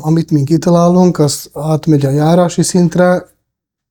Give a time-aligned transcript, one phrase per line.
[0.00, 3.24] Amit mi kitalálunk, az átmegy a járási szintre,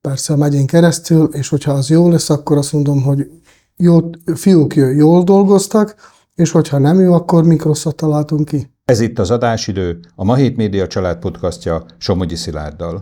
[0.01, 3.29] persze a megyén keresztül, és hogyha az jó lesz, akkor azt mondom, hogy
[3.75, 3.99] jó,
[4.35, 5.95] fiúk jól dolgoztak,
[6.35, 8.71] és hogyha nem jó, akkor mikroszat találtunk ki.
[8.85, 13.01] Ez itt az adásidő, a Ma Hét Média család podcastja Somogyi Szilárddal.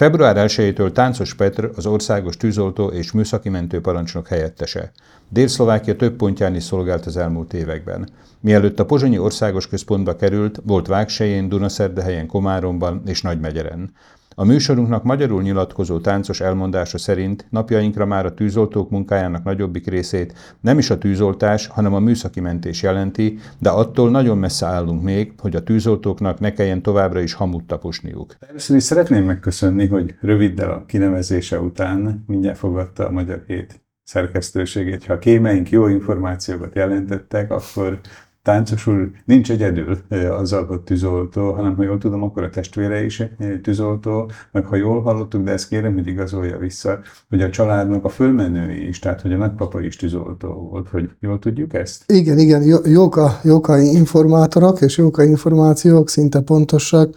[0.00, 4.92] Február 1-től Táncos Petr az országos tűzoltó és műszaki mentőparancsnok helyettese.
[5.28, 8.08] Dél-Szlovákia több pontján is szolgált az elmúlt években.
[8.40, 13.92] Mielőtt a Pozsonyi Országos Központba került, volt Vágsején, Dunaszerdehelyen, Komáromban és Nagymegyeren.
[14.40, 20.78] A műsorunknak magyarul nyilatkozó táncos elmondása szerint napjainkra már a tűzoltók munkájának nagyobbik részét nem
[20.78, 25.56] is a tűzoltás, hanem a műszaki mentés jelenti, de attól nagyon messze állunk még, hogy
[25.56, 28.36] a tűzoltóknak ne kelljen továbbra is hamut taposniuk.
[28.48, 35.04] Először is szeretném megköszönni, hogy röviddel a kinevezése után mindjárt fogadta a Magyar Hét szerkesztőségét.
[35.04, 38.00] Ha a kémeink jó információkat jelentettek, akkor
[38.42, 39.98] Táncos úr nincs egyedül
[40.30, 43.22] azzal, hogy tűzoltó, hanem ha jól tudom, akkor a testvére is
[43.62, 48.08] tűzoltó, meg ha jól hallottuk, de ezt kérem, hogy igazolja vissza, hogy a családnak a
[48.08, 52.12] fölmenői is, tehát hogy a nagypapa is tűzoltó volt, hogy jól tudjuk ezt?
[52.12, 57.14] Igen, igen, jók a, jók a informátorok, és jók a információk, szinte pontosak.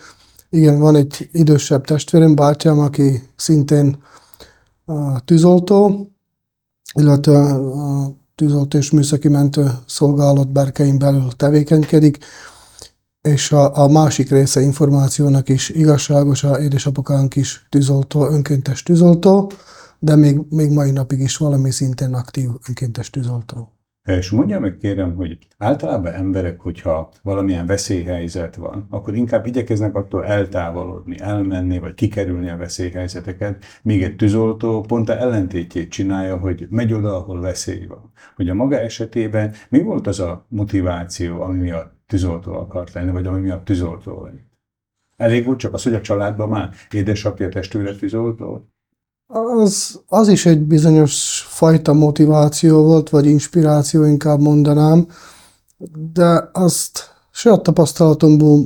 [0.49, 3.97] Igen, van egy idősebb testvérem, bátyám, aki szintén
[4.85, 6.09] a tűzoltó,
[6.93, 12.17] illetve a tűzoltó és műszaki mentő szolgálat berkein belül tevékenykedik,
[13.21, 19.51] és a, a másik része információnak is igazságos, a édesapukánk is tűzoltó, önkéntes tűzoltó,
[19.99, 23.71] de még, még mai napig is valami szinten aktív önkéntes tűzoltó.
[24.03, 30.25] És mondja meg kérem, hogy általában emberek, hogyha valamilyen veszélyhelyzet van, akkor inkább igyekeznek attól
[30.25, 36.93] eltávolodni, elmenni, vagy kikerülni a veszélyhelyzeteket, míg egy tűzoltó pont a ellentétjét csinálja, hogy megy
[36.93, 38.11] oda, ahol veszély van.
[38.35, 43.27] Hogy a maga esetében mi volt az a motiváció, ami miatt tűzoltó akart lenni, vagy
[43.27, 44.51] ami miatt tűzoltó lett?
[45.15, 48.72] Elég volt csak az, hogy a családban már édesapja testvére tűzoltó?
[49.35, 55.07] Az, az is egy bizonyos fajta motiváció volt, vagy inspiráció, inkább mondanám,
[56.13, 56.99] de azt
[57.31, 58.65] saját tapasztalatomból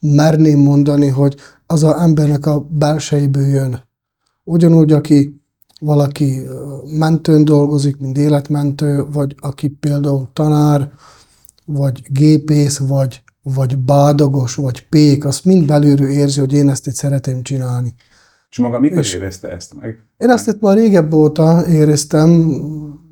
[0.00, 3.82] merném mondani, hogy az a embernek a belsejéből jön.
[4.44, 5.40] Ugyanúgy, aki
[5.80, 6.42] valaki
[6.98, 10.92] mentőn dolgozik, mint életmentő, vagy aki például tanár,
[11.64, 16.94] vagy gépész, vagy, vagy bádogos, vagy pék, azt mind belülről érzi, hogy én ezt itt
[16.94, 17.94] szeretem csinálni.
[18.56, 19.98] És maga mikor és érezte ezt meg?
[20.18, 22.60] Én ezt itt már régebb óta éreztem,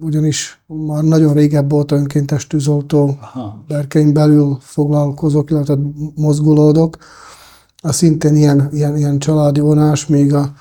[0.00, 3.65] ugyanis már nagyon régebb óta önkéntes tűzoltó Aha.
[3.69, 5.78] berkein belül foglalkozok, illetve
[6.15, 6.97] mozgulódok.
[7.83, 10.53] A szintén ilyen, ilyen, ilyen családi vonás, még a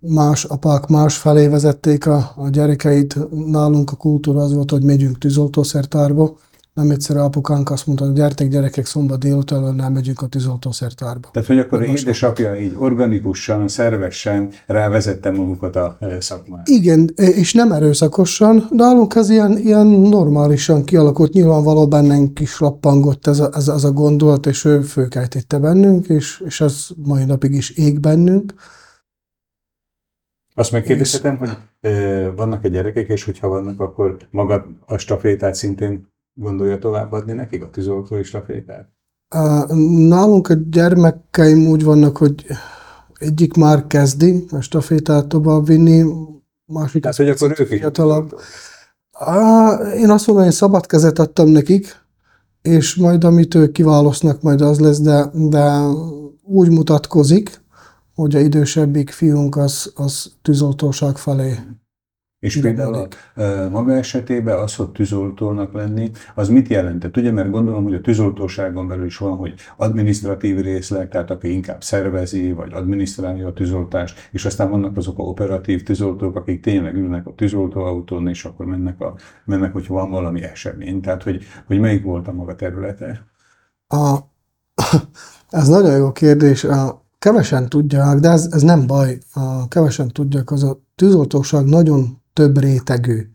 [0.00, 3.18] más apák más felé vezették a, a gyerekeit.
[3.46, 6.36] Nálunk a kultúra az volt, hogy megyünk tűzoltószertárba,
[6.72, 11.28] nem egyszer apukánk azt mondta, hogy gyertek gyerekek szombat délután, nem megyünk a tűzoltószertárba.
[11.32, 16.62] Tehát, hogy akkor édesapja így organikusan, szervesen rávezette magukat a szakmára.
[16.64, 23.26] Igen, és nem erőszakosan, de állunk ez ilyen, ilyen normálisan kialakult, nyilvánvaló bennünk is lappangott
[23.26, 27.52] ez a, ez, ez a gondolat, és ő főkeltette bennünk, és, és ez mai napig
[27.52, 28.54] is ég bennünk.
[30.54, 31.50] Azt megkérdezhetem, hogy
[32.36, 38.22] vannak-e gyerekek, és hogyha vannak, akkor maga a stafétát szintén gondolja továbbadni nekik a tűzoltó
[38.22, 38.88] stafétát?
[40.08, 42.44] Nálunk a gyermekeim úgy vannak, hogy
[43.14, 46.04] egyik már kezdi a stafétát továbbvinni,
[46.66, 48.40] másik Tehát, hogy akkor ők fiatalabb.
[49.96, 51.96] Én azt mondom, hogy szabad kezet adtam nekik,
[52.62, 55.80] és majd amit ők kiválasztnak, majd az lesz, de, de
[56.42, 57.60] úgy mutatkozik,
[58.14, 61.58] hogy a idősebbik fiunk az, az tűzoltóság felé
[62.40, 67.16] és Igen, például a maga esetében az, hogy tűzoltónak lenni, az mit jelentett?
[67.16, 71.82] Ugye, mert gondolom, hogy a tűzoltóságon belül is van, hogy administratív részleg, tehát aki inkább
[71.82, 77.26] szervezi, vagy adminisztrálja a tűzoltást, és aztán vannak azok a operatív tűzoltók, akik tényleg ülnek
[77.26, 79.14] a tűzoltóautón, és akkor mennek, a,
[79.44, 81.00] mennek hogyha van valami esemény.
[81.00, 83.26] Tehát, hogy, hogy melyik volt a maga területe?
[83.88, 84.18] A,
[85.50, 86.64] ez nagyon jó kérdés.
[86.64, 89.18] A, kevesen tudják, de ez, ez nem baj.
[89.32, 93.30] A, kevesen tudják, az a tűzoltóság nagyon több rétegű.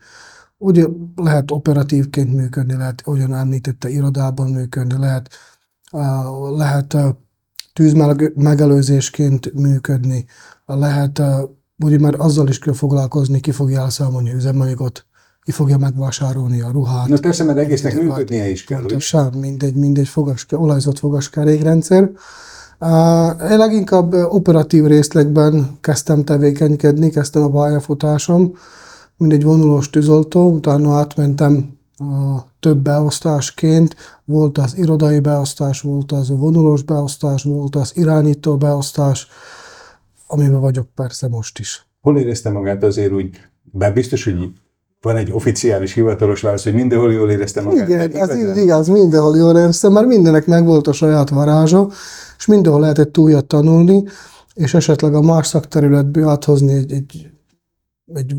[0.58, 5.30] Úgy lehet operatívként működni, lehet, olyan említette, irodában működni, lehet,
[6.56, 6.98] lehet
[7.74, 10.26] tűzmegelőzésként működni,
[10.66, 11.22] lehet,
[11.84, 15.06] ugye már azzal is kell foglalkozni, ki fogja elszámolni üzemanyagot,
[15.44, 17.08] ki fogja megvásárolni a ruhát.
[17.08, 18.80] Na persze, mert egésznek működnie is kell.
[18.80, 22.02] Pontosan, mindegy, mindegy fogaska, olajzott fogaskerékrendszer.
[22.02, 22.18] Én
[23.38, 28.58] leginkább operatív részlegben kezdtem tevékenykedni, kezdtem a pályafutásom,
[29.18, 33.96] mint egy vonulós tűzoltó, utána átmentem a több beosztásként.
[34.26, 39.28] Volt az irodai beosztás, volt az vonulós beosztás, volt az irányító beosztás,
[40.28, 41.88] amiben vagyok persze most is.
[42.02, 43.30] Hol érezte magát azért úgy,
[43.64, 44.52] bár biztos, hogy
[45.02, 47.90] van egy oficiális hivatalos válasz, hogy mindenhol jól érezte magát.
[47.90, 51.90] Igen, ez igaz, mindenhol jól éreztem, mert mindenek megvolt a saját varázsa,
[52.38, 54.04] és mindenhol lehetett újat tanulni,
[54.54, 57.30] és esetleg a más szakterületből áthozni egy, egy,
[58.14, 58.36] egy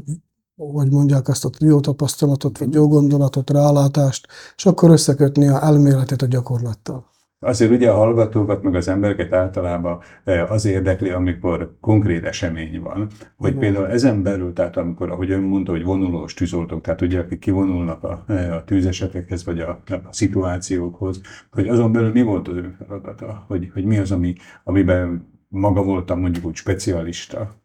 [0.57, 4.27] hogy mondják azt a jó tapasztalatot, vagy jó gondolatot, rálátást,
[4.57, 7.15] és akkor összekötni a elméletet a gyakorlattal.
[7.47, 13.09] Azért ugye a hallgatókat, meg az embereket általában e, az érdekli, amikor konkrét esemény van,
[13.37, 13.61] hogy Igen.
[13.61, 18.05] például ezen belül, tehát amikor, ahogy ön mondta, hogy vonulós tűzoltók, tehát ugye akik kivonulnak
[18.05, 21.21] a, e, a tűzesetekhez, vagy a, a szituációkhoz,
[21.51, 24.35] hogy azon belül mi volt az ön feladata, hogy, hogy mi az, ami,
[24.65, 27.65] amiben maga voltam mondjuk úgy specialista.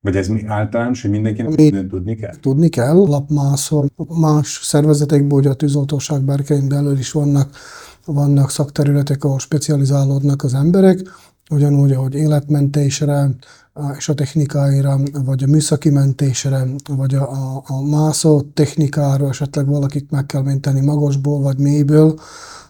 [0.00, 2.36] Vagy ez mi általános, hogy mindenkinek Mi mindent tudni kell?
[2.40, 2.94] Tudni kell.
[2.94, 3.86] Lapmászor
[4.20, 7.50] más szervezetekből, hogy a tűzoltóság berkein belül is vannak,
[8.12, 11.00] vannak szakterületek, ahol specializálódnak az emberek,
[11.50, 13.30] ugyanúgy, ahogy életmentésre,
[13.96, 20.10] és a technikáira, vagy a műszaki mentésre, vagy a, a, a mászó technikára, esetleg valakit
[20.10, 22.18] meg kell menteni magasból, vagy mélyből,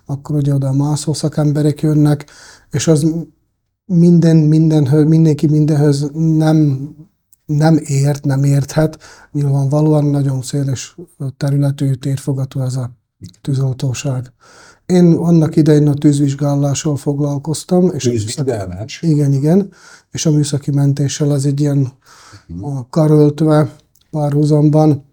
[0.07, 2.27] akkor ugye oda a mászó szakemberek jönnek,
[2.71, 3.15] és az
[3.85, 6.89] minden, mindenhöz, mindenki mindenhöz nem
[7.47, 8.99] nem ért, nem érthet.
[9.33, 10.97] Nyilvánvalóan nagyon széles
[11.37, 12.91] területű, térfogatú ez a
[13.41, 14.33] tűzoltóság.
[14.93, 17.91] Én annak idején a tűzvizsgálással foglalkoztam.
[17.95, 19.03] És Tűzvizsgálás?
[19.03, 19.71] Igen, igen.
[20.11, 21.89] És a műszaki mentéssel az egy ilyen
[22.61, 23.71] a karöltve
[24.11, 25.05] párhuzamban,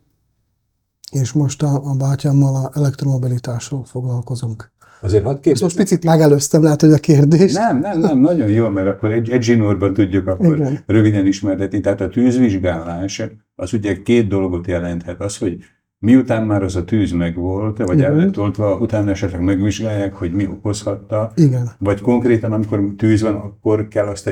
[1.12, 4.72] és most a, a bátyámmal a elektromobilitásról foglalkozunk.
[5.02, 5.68] Azért hadd kérdezzem.
[5.68, 7.54] Most picit megelőztem, lehet, hogy a kérdés.
[7.54, 10.84] Nem, nem, nem, nagyon jó, mert akkor egy, egy zsinórban tudjuk akkor Igen.
[10.86, 11.80] röviden ismertetni.
[11.80, 13.22] Tehát a tűzvizsgálás
[13.56, 15.22] az ugye két dolgot jelenthet.
[15.22, 15.58] Az, hogy
[16.06, 20.48] miután már az a tűz megvolt, vagy el lett oltva, utána esetleg megvizsgálják, hogy mi
[20.48, 21.32] okozhatta.
[21.36, 21.72] Igen.
[21.78, 24.32] Vagy konkrétan, amikor tűz van, akkor kell azt a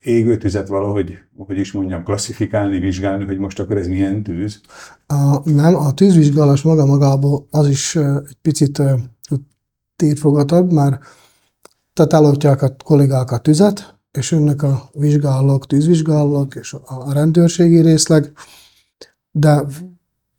[0.00, 4.60] égő tüzet valahogy, hogy is mondjam, klasszifikálni, vizsgálni, hogy most akkor ez milyen tűz?
[5.06, 8.82] A, nem, a tűzvizsgálás maga magából az is egy picit
[9.96, 10.98] térfogatabb, már
[11.92, 18.32] tehát elosztják a kollégák a tüzet, és önnek a vizsgálók, tűzvizsgálók és a rendőrségi részleg,
[19.30, 19.64] de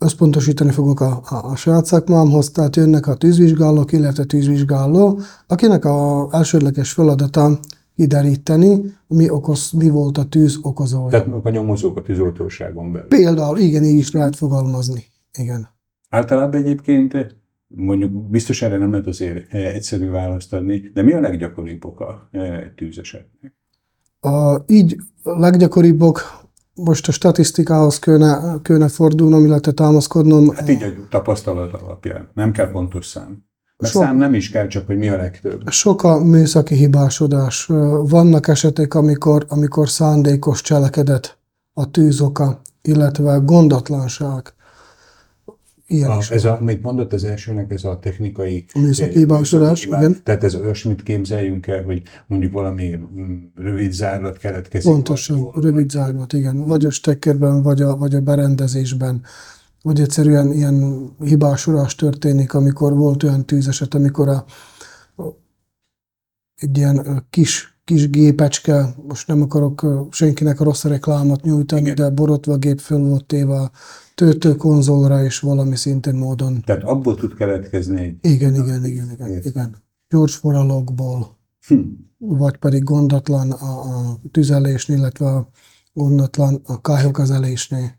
[0.03, 6.27] összpontosítani fogok a, a, a saját szakmámhoz, tehát jönnek a tűzvizsgálók, illetve tűzvizsgáló, akinek a
[6.31, 7.59] elsődleges feladata
[7.95, 11.07] kideríteni, mi, okoz, mi volt a tűz okozója.
[11.09, 13.07] Tehát a nyomozók a tűzoltóságon belül.
[13.07, 15.03] Például, igen, így is lehet fogalmazni.
[15.37, 15.67] Igen.
[16.09, 17.35] Általában egyébként
[17.67, 22.27] mondjuk biztos erre nem lehet azért eh, egyszerű választ adni, de mi a leggyakoribb oka
[22.31, 23.53] eh, tűzesetnek?
[24.19, 26.42] A, így leggyakoribbok,
[26.75, 30.55] most a statisztikához kéne, kéne fordulnom, illetve támaszkodnom.
[30.55, 33.43] Hát így a tapasztalat alapján, nem kell pontos szám.
[33.77, 35.69] Mert Sok, szám nem is kell, csak hogy mi a legtöbb.
[35.69, 37.65] Sok a műszaki hibásodás.
[38.07, 41.37] Vannak esetek, amikor, amikor szándékos cselekedet
[41.73, 44.53] a tűzoka, illetve gondatlanság.
[45.87, 50.23] Ilyen a, is ez a, amit mondott az elsőnek, ez a technikai műszaki hibásodás, igen.
[50.23, 54.91] Tehát ez olyasmit képzeljünk el, hogy mondjuk valami mm, rövid zárlat keletkezik.
[54.91, 56.65] Pontosan, vagy, rövid zárlat, igen.
[56.65, 59.21] Vagy a stekkerben, vagy a, vagy a berendezésben.
[59.81, 64.45] Vagy egyszerűen ilyen hibásolás történik, amikor volt olyan tűzeset, amikor a,
[65.15, 65.25] a
[66.55, 71.95] egy ilyen kis, kis gépecske, most nem akarok senkinek a rossz reklámot nyújtani, Igen.
[71.95, 73.71] de borotva gép föl volt téve
[74.15, 76.61] töltőkonzolra és valami szintén módon.
[76.65, 78.17] Tehát abból tud keletkezni egy...
[78.21, 79.75] Igen, igen, igen, igen, igen.
[80.09, 81.79] Gyors forralokból, hm.
[82.17, 85.47] vagy pedig gondatlan a, a tüzelésnél, illetve a
[85.93, 87.91] gondatlan a kályhokezelésnél.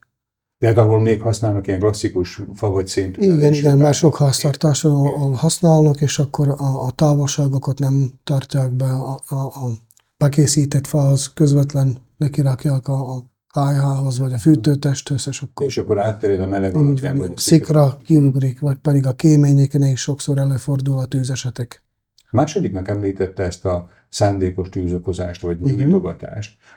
[0.59, 3.17] Tehát ahol még használnak ilyen klasszikus fa vagy szint.
[3.17, 9.21] Igen, igen, mert sok háztartáson használnak, és akkor a, a távolságokat nem tartják be a,
[9.29, 9.71] a, a
[10.17, 15.67] bekészített fához, közvetlen nekirakják a, a kájhához, vagy a fűtőtesthöz, és akkor...
[15.67, 20.99] És akkor átterjed a meleg alapján, Szikra kiugrik, vagy pedig a kéményeken is sokszor előfordul
[20.99, 21.83] a tűzesetek.
[22.17, 26.15] A másodiknak említette ezt a szándékos tűzokozást, vagy uh-huh.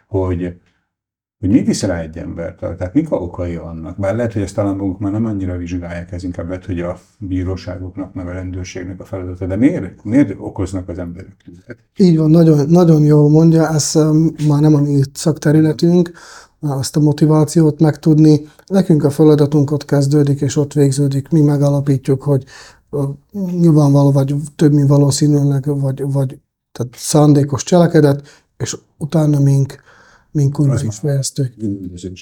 [0.07, 0.57] hogy
[1.39, 3.99] hogy mi viszi rá egy embert, tehát mik a okai annak.
[3.99, 6.99] Bár lehet, hogy ezt talán maguk már nem annyira vizsgálják, ez inkább lehet, hogy a
[7.19, 9.45] bíróságoknak, meg a rendőrségnek a feladata.
[9.45, 11.77] De miért, miért okoznak az emberek tüzet?
[11.97, 16.11] Így van, nagyon, nagyon jól mondja, ez um, már nem a mi szakterületünk,
[16.59, 18.47] azt a motivációt megtudni.
[18.65, 21.29] Nekünk a feladatunk ott kezdődik, és ott végződik.
[21.29, 22.43] Mi megalapítjuk, hogy
[23.31, 26.39] nyilvánvaló, vagy több, mint valószínűleg, vagy, vagy
[26.71, 29.75] tehát szándékos cselekedet, és utána mink,
[30.31, 31.53] mink is fejeztük.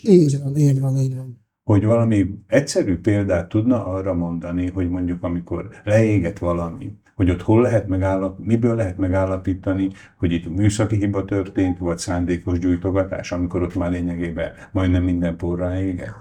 [0.02, 1.44] Így van, így van, így van.
[1.64, 7.62] hogy valami egyszerű példát tudna arra mondani, hogy mondjuk amikor leégett valami, hogy ott hol
[7.62, 13.76] lehet megállap, miből lehet megállapítani, hogy itt műszaki hiba történt, vagy szándékos gyújtogatás, amikor ott
[13.76, 16.16] már lényegében majdnem minden porrá égett.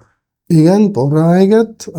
[0.47, 1.91] Igen, porrá égett,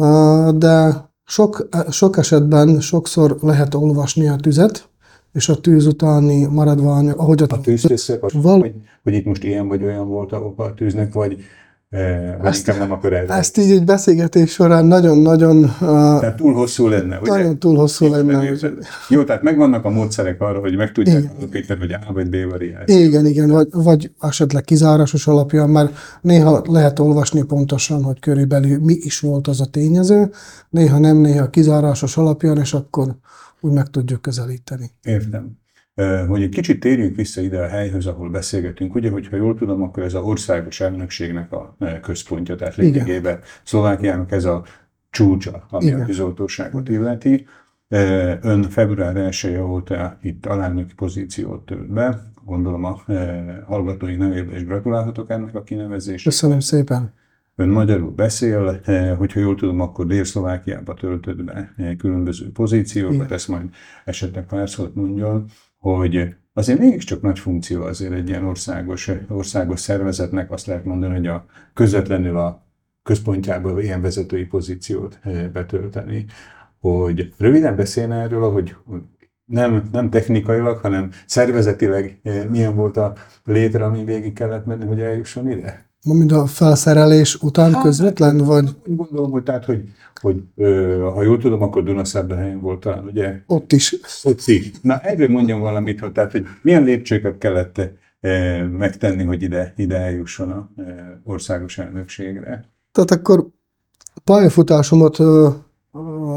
[0.58, 4.90] de sok, sok esetben sokszor lehet olvasni a tüzet,
[5.34, 8.74] és a tűz utáni maradvány, ahogy a, a tűzkészek, val- hogy,
[9.04, 11.38] hogy itt most ilyen vagy olyan volt a oka a tűznek, vagy
[12.44, 13.27] ezt, nem akar el.
[13.27, 15.63] Ezt így egy beszélgetés során nagyon-nagyon...
[15.63, 17.32] Uh, tehát túl hosszú lenne, ugye?
[17.32, 18.38] Nagyon túl hosszú lenne.
[18.38, 18.74] Hogy...
[19.10, 22.98] Jó, tehát megvannak a módszerek arra, hogy meg tudják alapítani, hogy A vagy B variáció.
[22.98, 28.94] Igen, igen, vagy, vagy esetleg kizárásos alapján, mert néha lehet olvasni pontosan, hogy körülbelül mi
[28.94, 30.32] is volt az a tényező,
[30.70, 33.15] néha nem, néha kizárásos alapján, és akkor
[33.62, 34.92] úgy meg tudjuk közelíteni.
[35.04, 35.63] Értem
[36.28, 38.96] hogy egy kicsit térjünk vissza ide a helyhöz, ahol beszélgetünk.
[38.96, 44.46] Ugye, hogyha jól tudom, akkor ez a országos elnökségnek a központja, tehát lényegében Szlovákiának ez
[44.46, 44.64] a
[45.10, 46.02] csúcsa, ami Igen.
[46.02, 47.46] a tűzoltóságot illeti.
[48.42, 52.22] Ön február 1 óta itt alelnöki pozíciót tölt be.
[52.46, 53.02] Gondolom a
[53.66, 56.24] hallgatói nevében is gratulálhatok ennek a kinevezésére.
[56.24, 57.14] Köszönöm szépen.
[57.56, 58.82] Ön magyarul beszél,
[59.18, 63.34] hogyha jól tudom, akkor Dél-Szlovákiába töltött be különböző pozíciókat, Igen.
[63.34, 63.70] ezt majd
[64.06, 65.46] esetleg pár szót mondjon
[65.94, 71.27] hogy azért mégiscsak nagy funkció azért egy ilyen országos, országos szervezetnek, azt lehet mondani, hogy
[71.27, 72.65] a közvetlenül a
[73.04, 76.25] központjából ilyen vezetői pozíciót eh, betölteni.
[76.80, 78.75] Hogy röviden beszélne erről, hogy
[79.46, 83.13] nem, nem technikailag, hanem szervezetileg eh, milyen volt a
[83.44, 85.89] létre, ami végig kellett menni, hogy eljusson ide?
[86.14, 88.70] Mint a felszerelés után hát, közvetlen, vagy?
[88.86, 89.84] Gondolom, hogy tehát, hogy,
[90.22, 93.42] hogy ö, ha jól tudom, akkor Dunaszerdahelyen volt talán, ugye?
[93.48, 93.96] Ott is.
[94.24, 94.72] Ott is.
[94.82, 97.82] Na, erről mondjam valamit, hogy, tehát, hogy milyen lépcsőket kellett
[98.20, 102.70] e, megtenni, hogy ide, ide eljusson a e, országos elnökségre.
[102.92, 103.48] Tehát akkor
[104.24, 105.18] pályafutásomat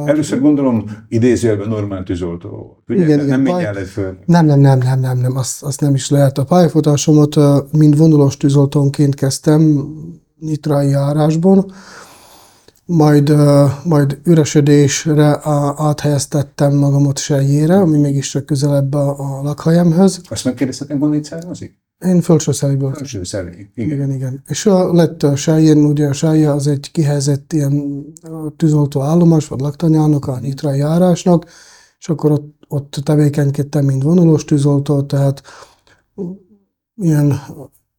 [0.05, 3.01] Először gondolom idézőjelben normál tűzoltó volt.
[3.01, 3.65] Igen, igen, nem pály...
[3.65, 4.19] el föl.
[4.25, 6.39] Nem, nem, nem, nem, nem, nem, azt, azt nem is lehet.
[6.39, 7.37] A pályafutásomat
[7.73, 9.89] mind vonulós tűzoltónként kezdtem
[10.39, 11.73] nitrai járásban,
[12.85, 13.35] majd,
[13.85, 15.41] majd üresedésre
[15.77, 20.21] áthelyeztettem magamat sejjére, ami mégiscsak közelebb a, a lakhelyemhez.
[20.29, 21.79] Azt megkérdezhetem, honnan itt származik?
[22.05, 22.93] Én Fölsőszeliből.
[22.93, 23.91] Fölsőszeli, igen.
[23.91, 24.13] igen.
[24.13, 24.43] igen.
[24.47, 28.05] És a, lett a Sájén, ugye a Sája az egy kihelyezett ilyen
[28.57, 31.47] tűzoltó állomás, vagy laktanyának, a nyitrai járásnak,
[31.99, 35.43] és akkor ott, ott tevékenykedtem, mint vonulós tűzoltó, tehát
[36.95, 37.41] ilyen,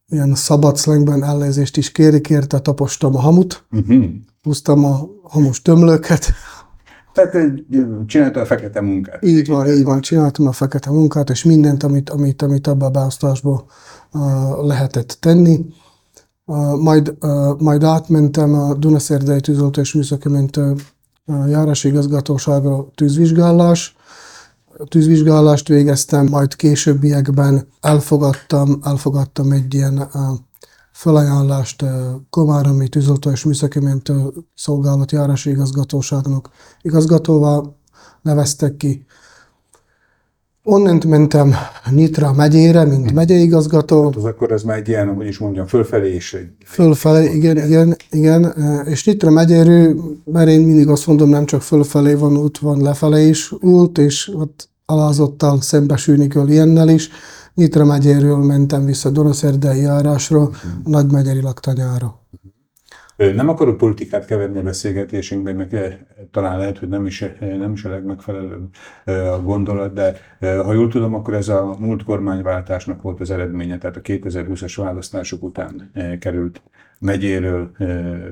[0.08, 4.04] ilyen szabad szlengben ellézést is kérik érte, tapostam a hamut, uh-huh.
[4.42, 6.32] húztam a hamus tömlőket,
[7.12, 7.36] tehát
[8.06, 9.24] csinálta a fekete munkát.
[9.24, 12.90] Így van, így van, csináltam a fekete munkát, és mindent, amit, amit, amit abban a
[12.90, 13.64] beosztásból
[14.12, 15.64] uh, lehetett tenni.
[16.44, 20.74] Uh, majd, uh, majd átmentem a Dunaszerdei Tűzoltó és Műszaki Mentő
[21.26, 23.96] uh, járási igazgatóságra tűzvizsgálás.
[24.88, 30.38] Tűzvizsgálást végeztem, majd későbbiekben elfogadtam, elfogadtam egy ilyen uh,
[31.00, 31.84] felajánlást
[32.30, 34.14] Komáromi Tűzoltó és Műszaki Mentő
[34.54, 36.50] Szolgálat járási igazgatóságnak
[36.82, 37.60] igazgatóvá
[38.22, 39.06] neveztek ki.
[40.64, 41.54] Onnent mentem
[41.90, 44.04] Nyitra megyére, mint megyei igazgató.
[44.04, 46.34] Hát az akkor ez már egy ilyen, hogy is mondjam, fölfelé is.
[46.34, 48.54] Egy, fölfelé, igen, igen, igen.
[48.86, 53.28] És Nyitra megyéről, mert én mindig azt mondom, nem csak fölfelé van út, van lefelé
[53.28, 57.10] is út, és ott alázottal szembesülni kell ilyennel is.
[57.60, 60.50] Nyitra megyéről mentem vissza Doraszerdei járásra, a
[60.84, 62.18] nagymegyeri laktanyára.
[63.16, 65.98] Nem akarok politikát keverni a beszélgetésünkben, meg
[66.30, 68.68] talán lehet, hogy nem is, nem is a legmegfelelőbb
[69.04, 73.96] a gondolat, de ha jól tudom, akkor ez a múlt kormányváltásnak volt az eredménye, tehát
[73.96, 75.90] a 2020-as választások után
[76.20, 76.62] került
[77.00, 77.70] megyéről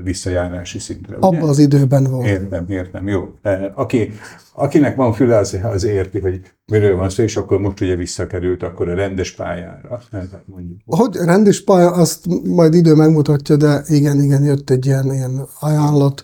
[0.02, 1.16] visszajárási szintre.
[1.20, 2.26] Abban az időben volt.
[2.26, 3.34] Értem, értem, jó.
[3.75, 4.12] Aki,
[4.52, 8.62] akinek van füle, az, az érti, hogy miről van szó, és akkor most ugye visszakerült
[8.62, 10.00] akkor a rendes pályára.
[10.44, 10.78] Mondjuk.
[10.87, 16.22] Hogy rendes pálya, azt majd idő megmutatja, de igen, igen, jött egy ilyen, ilyen ajánlat,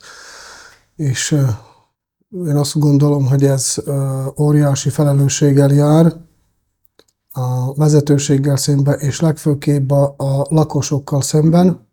[0.97, 1.37] és
[2.47, 3.77] én azt gondolom, hogy ez
[4.41, 6.13] óriási felelősséggel jár,
[7.37, 11.87] a vezetőséggel szemben, és legfőképp a, a lakosokkal szemben,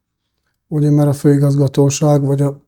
[0.71, 2.61] ugye mert a főigazgatóság vagy a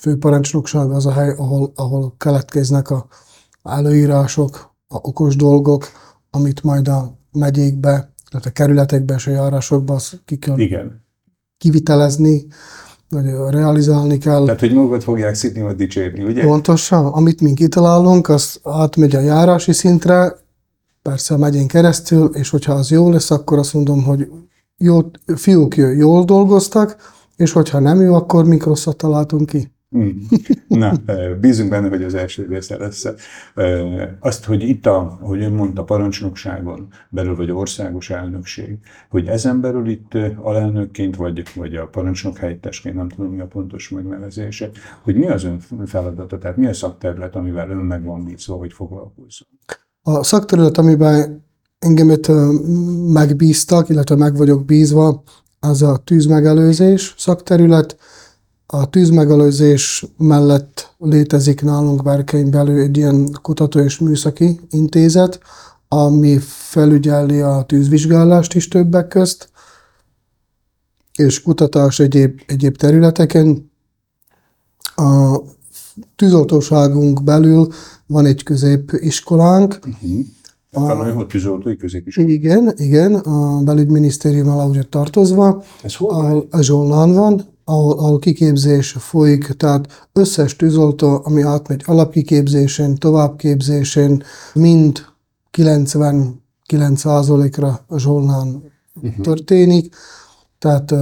[0.00, 3.06] főparancsnokság az a hely, ahol, ahol keletkeznek a
[3.62, 5.88] előírások, a okos dolgok,
[6.30, 11.04] amit majd a megyékbe, tehát a kerületekbe és a járásokba ki kell Igen.
[11.58, 12.46] kivitelezni,
[13.08, 14.44] vagy realizálni kell.
[14.44, 16.44] Tehát, hogy magukat fogják szítni, vagy dicsérni, ugye?
[16.44, 17.06] Pontosan.
[17.06, 20.32] Amit mi kitalálunk, az átmegy a járási szintre,
[21.02, 24.28] persze a megyén keresztül, és hogyha az jó lesz, akkor azt mondom, hogy
[24.76, 25.00] jó,
[25.36, 26.96] fiúk jól dolgoztak,
[27.36, 29.70] és hogyha nem jó, akkor mik rosszat találtunk ki.
[29.92, 30.26] Hmm.
[30.68, 30.92] Na,
[31.40, 33.06] bízunk benne, hogy az első része lesz.
[34.20, 38.78] Azt, hogy itt, a, hogy ön mondta, parancsnokságon belül, vagy országos elnökség,
[39.10, 43.88] hogy ezen belül itt alelnökként, vagy, vagy a parancsnok helyettesként, nem tudom mi a pontos
[43.88, 44.70] megnevezése,
[45.02, 48.72] hogy mi az ön feladata, tehát mi a szakterület, amivel ön meg van bízva, hogy
[48.72, 49.48] foglalkozzon?
[50.02, 51.44] A szakterület, amiben
[51.78, 52.30] engemet
[53.12, 55.22] megbíztak, illetve meg vagyok bízva,
[55.64, 57.96] az a tűzmegelőzés szakterület,
[58.66, 65.40] a tűzmegelőzés mellett létezik nálunk Berkein belül egy ilyen kutató és műszaki intézet,
[65.88, 69.50] ami felügyeli a tűzvizsgálást is többek közt,
[71.16, 73.70] és kutatás egyéb, egyéb területeken.
[74.96, 75.38] A
[76.16, 77.68] tűzoltóságunk belül
[78.06, 79.78] van egy középiskolánk.
[79.86, 80.26] Uh-huh.
[80.76, 82.28] A, a tűzoltói középiskola.
[82.28, 85.62] Igen, igen, a belügyminisztérium alá tartozva.
[85.82, 86.46] Ez hol van?
[86.50, 94.22] A Zsolnán van, ahol, ahol kiképzés folyik, tehát összes tűzoltó, ami átmegy alapkiképzésen, továbbképzésen,
[94.54, 95.06] mind
[95.58, 98.62] 99%-ra a Zsolnán
[98.94, 99.20] uh-huh.
[99.20, 99.94] történik,
[100.58, 100.94] tehát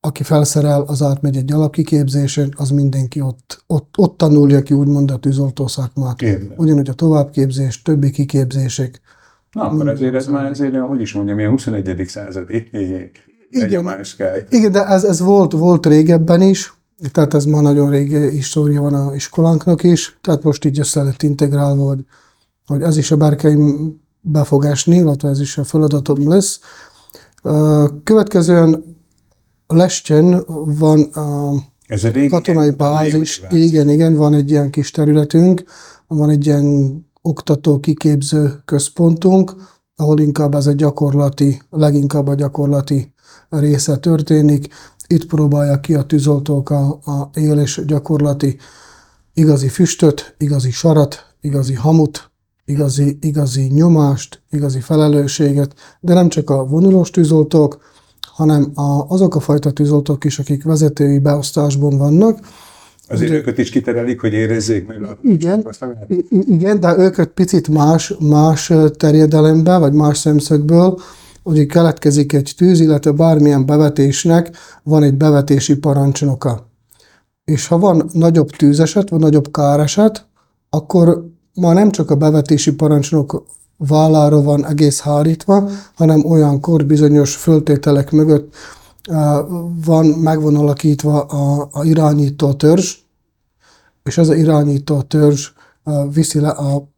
[0.00, 5.18] aki felszerel, az átmegy egy alapkiképzésen, az mindenki ott, ott, ott tanulja ki úgymond a
[5.18, 6.22] tűzoltó szakmát.
[6.22, 6.54] Érde.
[6.56, 9.00] Ugyanúgy a továbbképzés, többi kiképzések.
[9.52, 12.04] Na, akkor ezért ez már ezért, hogy is mondjam, ilyen 21.
[12.06, 12.68] századi
[13.50, 13.70] igen,
[14.48, 16.74] igen, de ez, ez volt, volt régebben is,
[17.12, 21.22] tehát ez már nagyon régi história van a iskolánknak is, tehát most így össze lett
[21.22, 22.04] integrálva, hogy,
[22.66, 26.60] hogy ez is a berkeim be fog esni, illetve ez is a feladatom lesz.
[28.04, 28.98] Következően
[29.74, 30.44] Lesten
[30.78, 31.52] van a
[31.86, 35.64] ez a régi katonai bázis, igen, igen, van egy ilyen kis területünk,
[36.06, 39.54] van egy ilyen oktató kiképző központunk,
[39.96, 43.12] ahol inkább ez a gyakorlati, leginkább a gyakorlati
[43.48, 44.68] része történik.
[45.06, 48.56] Itt próbálja ki a tűzoltók a, a élés gyakorlati
[49.34, 52.30] igazi füstöt, igazi sarat, igazi hamut,
[52.64, 57.78] igazi, igazi nyomást, igazi felelősséget, de nem csak a vonulós tűzoltók,
[58.40, 62.38] hanem a, azok a fajta tűzoltók is, akik vezetői beosztásban vannak.
[63.08, 65.66] Azért őket is kiterelik, hogy érezzék meg igen,
[66.30, 70.98] igen, de őket picit más, más terjedelembe, vagy más szemszögből
[71.42, 76.68] hogy keletkezik egy tűz, illetve bármilyen bevetésnek van egy bevetési parancsnoka.
[77.44, 80.26] És ha van nagyobb tűzeset, vagy nagyobb káreset,
[80.70, 81.24] akkor
[81.54, 83.44] ma nem csak a bevetési parancsnok
[83.88, 88.54] vállára van egész hárítva, hanem olyankor bizonyos föltételek mögött
[89.84, 92.96] van, megvan alakítva a, a irányító törzs,
[94.02, 95.48] és ez a irányító törzs
[96.12, 96.88] viszi le a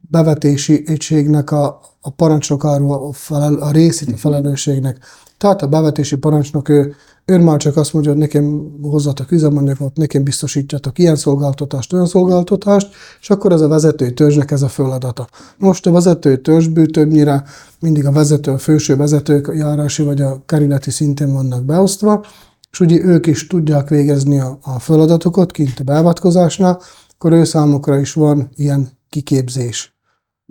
[0.00, 4.20] bevetési egységnek a, a parancsnokáról a, felel, a részét a mhm.
[4.20, 4.98] felelősségnek.
[5.44, 10.22] Tehát a bevetési parancsnok, ő, ő már csak azt mondja, hogy nekem hozzatok üzemanyagot, nekem
[10.22, 15.28] biztosítjatok ilyen szolgáltatást, olyan szolgáltatást, és akkor ez a vezetői törzsnek ez a feladata.
[15.58, 17.44] Most a vezetői törzsből többnyire
[17.80, 22.24] mindig a vezető, a főső vezetők a járási vagy a kerületi szinten vannak beosztva,
[22.70, 26.80] és ugye ők is tudják végezni a, a feladatokat kint a beavatkozásnál,
[27.14, 29.98] akkor ő számukra is van ilyen kiképzés.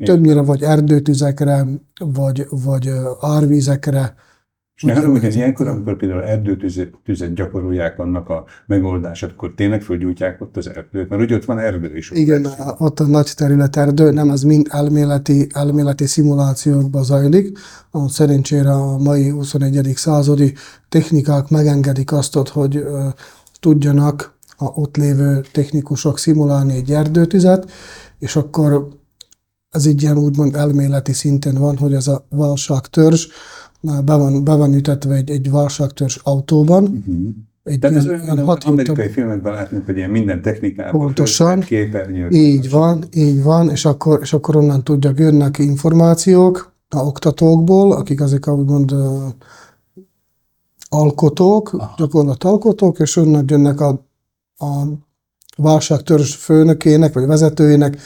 [0.05, 1.65] Többnyire vagy erdőtüzekre,
[1.99, 4.15] vagy, vagy árvízekre.
[4.75, 10.57] És nem hogy ilyenkor, amikor például erdőtüzet gyakorolják annak a megoldását, akkor tényleg fölgyújtják ott
[10.57, 12.11] az erdőt, mert ugye ott van erdő is.
[12.11, 17.57] Igen, ott, ott a nagy terület erdő, nem az mind elméleti, elméleti szimulációkba zajlik.
[17.91, 19.91] A szerencsére a mai 21.
[19.95, 20.53] századi
[20.89, 22.83] technikák megengedik azt, hogy
[23.59, 27.71] tudjanak a ott lévő technikusok szimulálni egy erdőtüzet,
[28.19, 28.87] és akkor
[29.69, 33.27] ez egy ilyen úgymond elméleti szinten van, hogy ez a válságtörzs
[33.83, 37.29] be van, be van ütetve egy, egy válságtörzs autóban, uh-huh.
[37.63, 41.01] Egy Tehát ez olyan hat amerikai filmekben látni, hogy ilyen minden technikában.
[41.01, 41.59] Pontosan.
[41.59, 42.33] Képernyők.
[42.33, 48.21] Így van, így van, és akkor, és akkor onnan tudják, jönnek információk a oktatókból, akik
[48.21, 48.95] azok úgymond
[50.89, 54.05] alkotók, gyakorlat alkotók, és onnan jönnek a,
[54.57, 54.83] a
[55.57, 57.97] válságtörzs főnökének, vagy vezetőjének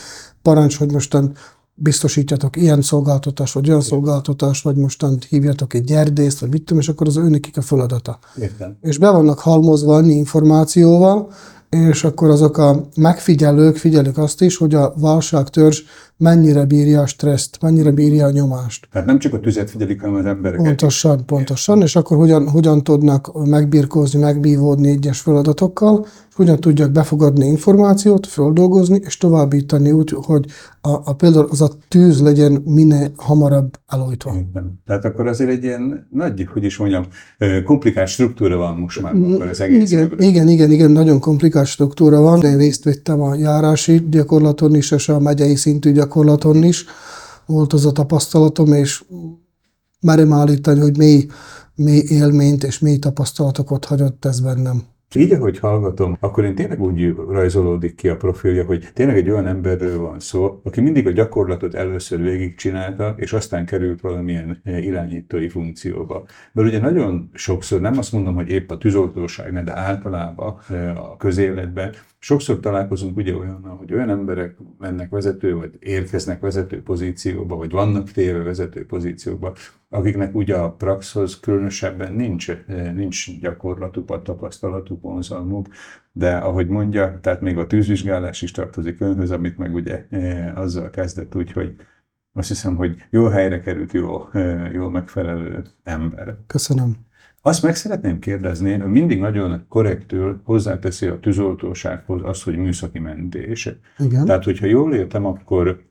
[0.41, 1.31] parancs, hogy mostan
[1.79, 6.89] biztosítjatok ilyen szolgáltatást, vagy olyan szolgáltatást, vagy mostan hívjatok egy gyerdészt, vagy mit tudom, és
[6.89, 8.19] akkor az őnekik a feladata.
[8.41, 8.77] Értem.
[8.81, 11.31] És be vannak halmozva annyi információval,
[11.69, 15.83] és akkor azok a megfigyelők figyelik azt is, hogy a válságtörzs
[16.17, 18.87] mennyire bírja a stresszt, mennyire bírja a nyomást.
[18.91, 20.65] Tehát nem csak a tüzet figyelik, hanem az embereket.
[20.65, 27.45] Pontosan, pontosan, és akkor hogyan, hogyan tudnak megbírkózni, megbívódni egyes feladatokkal, és hogyan tudják befogadni
[27.45, 30.45] információt, földolgozni, és továbbítani úgy, hogy
[30.81, 34.35] a, a például az a tűz legyen minél hamarabb elojtva.
[34.35, 34.73] Értem.
[34.85, 37.03] Tehát akkor azért egy ilyen nagy, hogy is mondjam,
[37.63, 39.91] komplikált struktúra van most már akkor az egész.
[39.91, 40.21] Igen, mögött.
[40.21, 42.43] igen, igen, igen, nagyon komplikált struktúra van.
[42.43, 46.06] Én részt vettem a járási gyakorlaton is, és a megyei szintű gyakorlaton
[46.53, 46.85] is.
[47.45, 49.03] Volt az a tapasztalatom, és
[49.99, 51.27] merem állítani, hogy mély,
[51.75, 54.96] mély élményt és mély tapasztalatokat hagyott ez bennem.
[55.15, 59.47] Így, ahogy hallgatom, akkor én tényleg úgy rajzolódik ki a profilja, hogy tényleg egy olyan
[59.47, 65.49] emberről van szó, aki mindig a gyakorlatot először végigcsinálta, és aztán került valamilyen eh, irányítói
[65.49, 66.25] funkcióba.
[66.51, 71.17] Mert ugye nagyon sokszor, nem azt mondom, hogy épp a tűzoltóság, de általában eh, a
[71.17, 77.71] közéletben, sokszor találkozunk ugye olyannal, hogy olyan emberek mennek vezető, vagy érkeznek vezető pozícióba, vagy
[77.71, 79.53] vannak téve vezető pozícióba,
[79.89, 82.51] akiknek ugye a praxhoz különösebben nincs,
[82.93, 85.67] nincs gyakorlatuk, vagy tapasztalatuk, vonzalmuk,
[86.11, 90.89] de ahogy mondja, tehát még a tűzvizsgálás is tartozik önhöz, amit meg ugye eh, azzal
[90.89, 91.75] kezdett úgy, hogy
[92.33, 96.35] azt hiszem, hogy jó helyre került, jó, eh, jó megfelelő ember.
[96.47, 96.95] Köszönöm.
[97.41, 103.69] Azt meg szeretném kérdezni, hogy mindig nagyon korrektül hozzáteszi a tűzoltósághoz azt, hogy műszaki mentés.
[103.97, 104.25] Igen.
[104.25, 105.86] Tehát, hogyha jól értem, akkor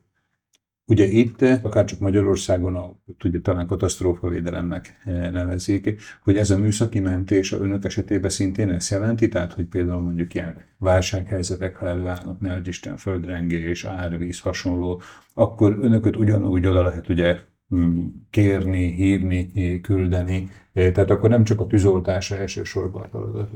[0.87, 6.99] ugye itt, akár csak Magyarországon, a, ugye talán katasztrófavédelemnek eh, nevezik, hogy ez a műszaki
[6.99, 12.39] mentés a önök esetében szintén ezt jelenti, tehát, hogy például mondjuk ilyen válsághelyzetek, ha előállnak,
[12.39, 15.01] ne adj Isten, földrengés, árvíz, hasonló,
[15.33, 17.37] akkor önököt ugyanúgy oda lehet ugye
[17.75, 23.49] mm, kérni, hívni, küldeni, Eh, tehát akkor nem csak a tűzoltása elsősorban a feladat.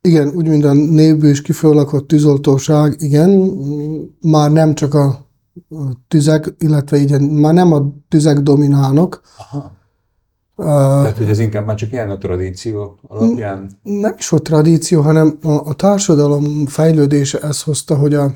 [0.00, 3.30] Igen, úgy, mint a névből is kifejlakott tűzoltóság, igen,
[4.20, 5.25] már nem csak a
[6.08, 9.20] tüzek, illetve így már nem a tüzek dominálnak.
[9.38, 9.74] Aha.
[10.58, 13.70] Uh, Tehát, hogy ez inkább már csak ilyen a tradíció alapján.
[13.82, 18.34] nem is a tradíció, hanem a, a társadalom fejlődése ezt hozta, hogy a,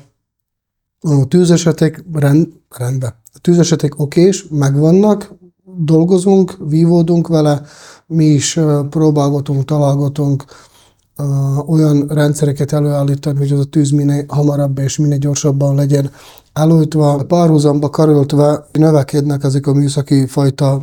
[0.99, 3.13] a tűzesetek rend, rendben.
[3.33, 5.33] A tűzesetek okés, megvannak,
[5.77, 7.61] dolgozunk, vívódunk vele,
[8.07, 10.45] mi is próbálgatunk, találgatunk
[11.67, 16.11] olyan rendszereket előállítani, hogy az a tűz minél hamarabb és minél gyorsabban legyen
[16.53, 20.81] elojtva, párhuzamba karöltve növekednek ezek a műszaki fajta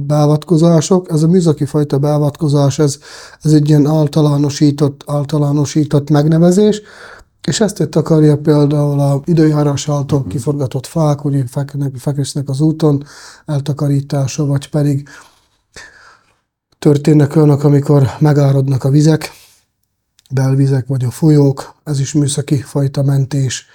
[0.00, 1.10] beavatkozások.
[1.10, 2.98] Ez a műszaki fajta beavatkozás, ez,
[3.42, 6.82] ez egy ilyen általánosított, általánosított megnevezés,
[7.48, 13.04] és ezt itt akarja például a időjárás által kiforgatott fák, hogy feküdnek, feküsznek az úton,
[13.46, 15.08] eltakarítása, vagy pedig
[16.78, 19.30] történnek olyanok, amikor megáradnak a vizek,
[20.30, 23.66] belvizek vagy a folyók, ez is műszaki fajta mentés.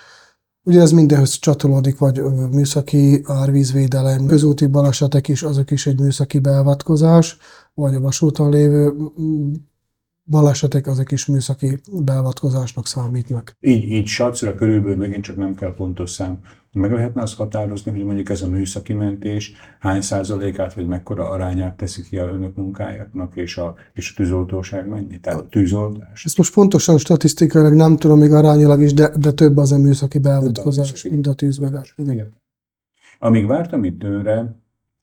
[0.63, 7.37] Ugye ez mindenhöz csatolódik, vagy műszaki árvízvédelem, közúti balesetek is, azok is egy műszaki beavatkozás,
[7.73, 8.93] vagy a vasúton lévő
[10.25, 13.55] balesetek, azok is műszaki beavatkozásnak számítnak.
[13.59, 16.39] Így, így sarcra körülbelül megint csak nem kell pontos szám.
[16.71, 21.77] Meg lehetne azt határozni, hogy mondjuk ez a műszaki mentés hány százalékát, vagy mekkora arányát
[21.77, 25.19] teszi ki a önök munkájának, és a, és a tűzoltóság mennyi?
[25.19, 26.25] Tehát a tűzoltás.
[26.25, 30.19] Ezt most pontosan statisztikailag nem tudom még arányilag is, de, de több az a műszaki
[30.19, 31.93] beavatkozás, mint a tűzvegás.
[31.97, 32.33] Igen.
[33.19, 34.55] Amíg vártam itt önre,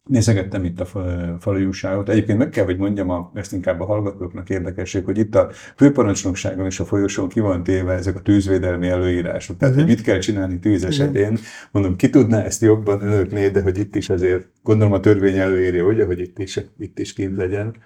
[0.08, 2.08] nézegettem itt a fa- falui újságot.
[2.08, 6.66] Egyébként meg kell, hogy mondjam, a, ezt inkább a hallgatóknak érdekesség, hogy itt a főparancsnokságon
[6.66, 9.56] és a folyosón ki van téve ezek a tűzvédelmi előírások.
[9.56, 11.38] Tehát, hogy mit kell csinálni tűz esetén.
[11.70, 15.84] Mondom, ki tudná ezt jobban önöknél, de hogy itt is azért, gondolom a törvény előírja,
[15.84, 17.76] ugye, hogy itt is, itt is kint legyen.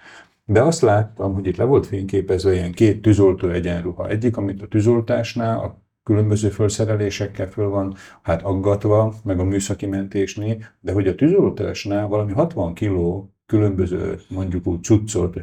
[0.45, 4.09] De azt láttam, hogy itt le volt fényképezve ilyen két tűzoltó egyenruha.
[4.09, 10.57] Egyik, amit a tűzoltásnál, a különböző felszerelésekkel föl van hát aggatva, meg a műszaki mentésnél,
[10.79, 15.35] de hogy a tűzoltásnál valami 60 kiló különböző mondjuk úgy cuccot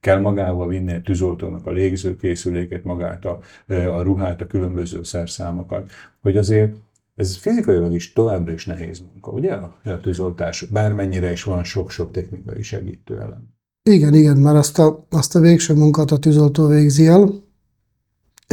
[0.00, 5.90] kell magával vinni a tűzoltónak a légzőkészüléket, magát a, a ruhát, a különböző szerszámokat,
[6.22, 6.72] hogy azért
[7.16, 12.62] ez fizikailag is továbbra is nehéz munka, ugye a tűzoltás, bármennyire is van sok-sok technikai
[12.62, 13.48] segítő elem.
[13.82, 17.48] Igen, igen, mert azt a, azt a végső munkát a tűzoltó végzi el,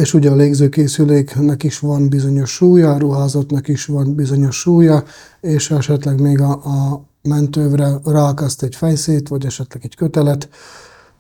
[0.02, 5.04] és ugye a légzőkészüléknek is van bizonyos súlya, a ruházatnak is van bizonyos súlya,
[5.42, 10.50] és esetleg még a, a mentővre ráakaszt egy fejszét, vagy esetleg egy kötelet,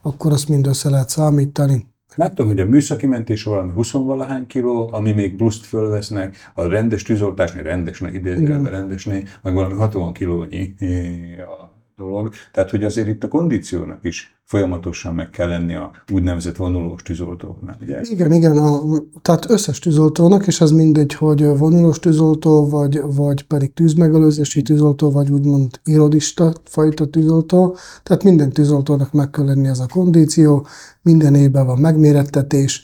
[0.02, 1.86] akkor azt mind össze lehet számítani.
[2.16, 7.02] Láttam, hogy a műszaki mentés valami 20 valahány kiló, ami még pluszt fölvesznek, a rendes
[7.02, 12.34] tűzoltásnél, rendesnél, idézőjelben rendesnél, meg valami 60 kilónyi eh, a dolog.
[12.52, 17.78] Tehát, hogy azért itt a kondíciónak is folyamatosan meg kell lenni a úgynevezett vonulós tűzoltóknál.
[17.82, 18.02] Ugye?
[18.02, 18.82] Igen, igen, a,
[19.22, 25.30] tehát összes tűzoltónak, és ez mindegy, hogy vonulós tűzoltó, vagy, vagy pedig tűzmegelőzési tűzoltó, vagy
[25.30, 27.78] úgymond irodista fajta tűzoltó.
[28.04, 30.68] Tehát minden tűzoltónak meg kell lenni ez a kondíció,
[31.02, 32.82] minden évben van megmérettetés,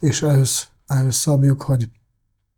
[0.00, 1.88] és ehhez, ehhez szabjuk, hogy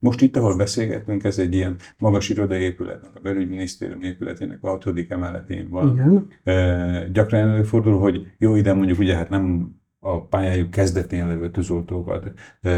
[0.02, 5.10] most itt, ahol beszélgetünk, ez egy ilyen magas irodai épület, a belügyminisztérium épületének a hatodik
[5.10, 5.92] emeletén van.
[5.92, 11.50] igen, E, gyakran előfordul, hogy jó ide mondjuk ugye hát nem a pályájuk kezdetén levő
[11.50, 12.70] tűzoltókat e,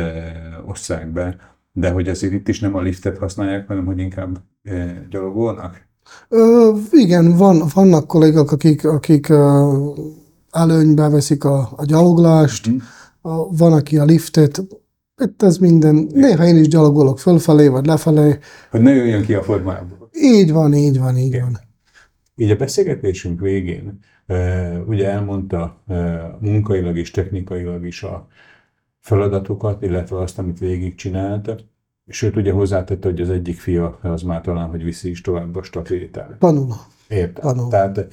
[0.67, 1.37] osszák be,
[1.73, 5.87] de hogy azért itt is nem a liftet használják, hanem hogy inkább e, gyalogolnak.
[6.29, 9.33] Ö, igen, van, vannak kollégák, akik, akik
[10.51, 12.77] előnybe veszik a, a gyaloglást, Mhm.
[13.21, 14.63] a, van, aki a liftet,
[15.23, 18.39] itt ez minden, néha én is gyalogolok fölfelé, vagy lefelé,
[18.71, 20.09] Hogy ne jöjjön ki a formából.
[20.13, 21.59] így van, így van, így van.
[22.37, 23.99] Így a beszélgetésünk végén
[24.87, 25.83] ugye elmondta
[26.41, 28.27] munkailag és technikailag is a
[29.01, 31.65] feladatokat, illetve azt, amit végigcsinált,
[32.09, 35.63] sőt ugye hozzátette, hogy az egyik fia az már talán, hogy viszi is tovább a
[35.63, 36.37] stafétát.
[36.39, 36.75] Tanul.
[37.09, 37.43] Értem.
[37.43, 37.69] Tanul.
[37.69, 38.07] Tehát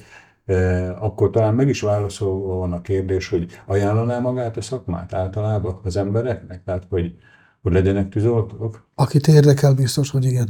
[0.98, 5.96] akkor talán meg is válaszolva van a kérdés, hogy ajánlaná magát a szakmát általában az
[5.96, 6.62] embereknek?
[6.64, 7.14] Tehát, hogy,
[7.62, 8.88] hogy legyenek tűzoltók?
[8.94, 10.48] Akit érdekel, biztos, hogy igen.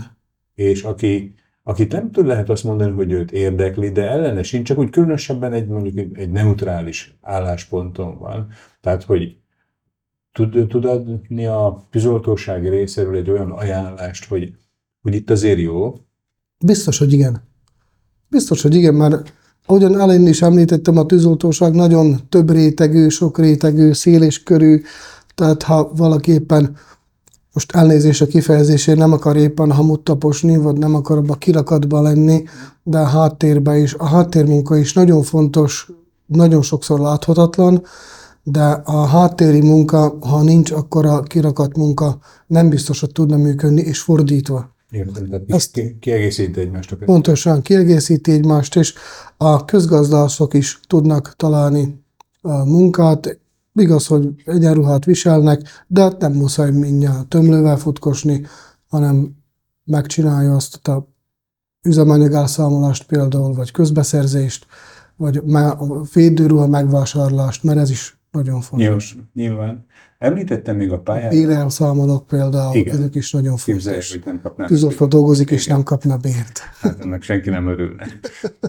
[0.54, 4.78] és aki, akit nem tud lehet azt mondani, hogy őt érdekli, de ellene sincs, csak
[4.78, 8.48] úgy különösebben egy mondjuk egy, neutrális állásponton van.
[8.80, 9.36] Tehát, hogy
[10.32, 14.54] tud, tud adni a tűzoltósági részéről egy olyan ajánlást, hogy,
[15.02, 15.94] hogy itt azért jó,
[16.64, 17.42] Biztos, hogy igen.
[18.28, 19.34] Biztos, hogy igen, mert
[19.66, 24.82] ahogyan elején is említettem, a tűzoltóság nagyon több rétegű, sok rétegű, széles körű,
[25.34, 26.76] tehát ha valaki éppen
[27.52, 32.44] most elnézés a kifejezésért nem akar éppen hamut taposni, vagy nem akar abba kirakatba lenni,
[32.82, 35.90] de a háttérben is, a háttérmunka is nagyon fontos,
[36.26, 37.82] nagyon sokszor láthatatlan,
[38.42, 43.80] de a háttéri munka, ha nincs, akkor a kirakat munka nem biztos, hogy tudna működni,
[43.80, 44.71] és fordítva.
[44.92, 46.94] Értem, tehát ki, kiegészíti egymást.
[46.94, 48.94] Pontosan kiegészíti egymást, és
[49.36, 52.04] a közgazdászok is tudnak találni
[52.40, 53.38] a munkát.
[53.74, 58.46] Igaz, hogy egyenruhát viselnek, de hát nem muszáj mindjárt tömlővel futkosni,
[58.88, 59.36] hanem
[59.84, 61.08] megcsinálja azt a
[61.82, 64.66] üzemanyag elszámolást például, vagy közbeszerzést,
[65.16, 65.42] vagy
[66.12, 69.12] védőruha megvásárlást, mert ez is nagyon fontos.
[69.14, 69.86] Nyilván, nyilván.
[70.22, 72.94] Említettem még a pályát, Bérelszámolók például, Igen.
[72.94, 74.10] ezek is nagyon fontos.
[74.12, 74.66] hogy nem kapnám.
[74.66, 76.58] Tűzoltó dolgozik, és nem kapna bért.
[76.80, 78.06] Hát ennek senki nem örülne.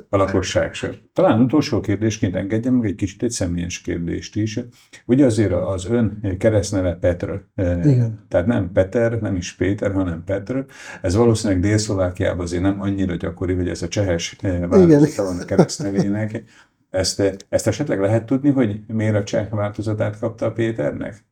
[0.10, 0.92] A lakosság sem.
[1.13, 4.60] Talán utolsó kérdésként engedjem meg egy kicsit egy személyes kérdést is.
[5.06, 7.30] Ugye azért az ön keresztneve Petr.
[7.56, 8.26] eh, Igen.
[8.28, 10.66] Tehát nem Peter, nem is Péter, hanem Petr.
[11.02, 15.46] Ez valószínűleg Dél-Szlovákiában azért nem annyira gyakori, hogy ez a csehes eh, változata van a
[15.46, 16.44] keresztnevének.
[16.89, 21.26] Ezt, ezt esetleg lehet tudni, hogy miért a cseh változatát kapta a Péternek?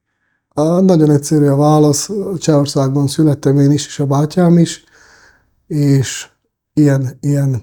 [0.53, 2.09] A, nagyon egyszerű a válasz.
[2.37, 4.83] Csehországban születtem én is, és a bátyám is,
[5.67, 6.27] és
[6.73, 7.61] ilyen, ilyen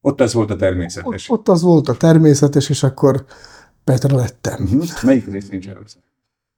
[0.00, 1.30] Ott az volt a ott, természetes.
[1.30, 3.24] ott az volt a természetes, és akkor
[3.84, 4.62] Petra lettem.
[4.62, 4.84] Uh-huh.
[5.02, 6.02] Melyik részén Csehország?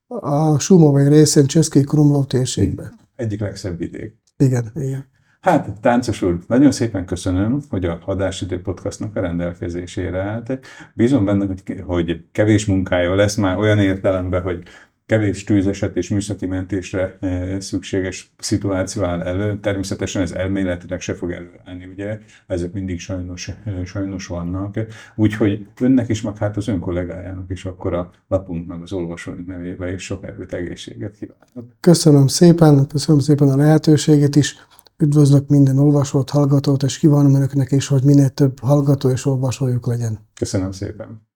[0.06, 2.92] A Sumovai részén Cseszki Krumlov térségben.
[3.16, 4.16] Egyik legszebb vidék.
[4.36, 5.10] Igen, igen.
[5.40, 10.58] Hát, táncos úr, nagyon szépen köszönöm, hogy a Hadásidő Podcastnak a rendelkezésére állt.
[10.94, 14.62] Bízom benne, hogy, hogy kevés munkája lesz már olyan értelemben, hogy
[15.06, 19.58] kevés tűzeset és műszaki mentésre eh, szükséges szituáció áll elő.
[19.60, 22.18] Természetesen ez elméletileg se fog előállni, ugye?
[22.46, 24.74] Ezek mindig sajnos, eh, sajnos vannak.
[25.14, 29.46] Úgyhogy önnek is, meg hát az ön kollégájának is akkor a lapunk meg az olvasóink
[29.46, 31.72] nevébe és sok erőt, egészséget kívánok.
[31.80, 34.56] Köszönöm szépen, köszönöm szépen a lehetőséget is.
[34.98, 40.18] Üdvözlök minden olvasót, hallgatót, és kívánom önöknek is, hogy minél több hallgató és olvasójuk legyen.
[40.34, 41.22] Köszönöm szépen.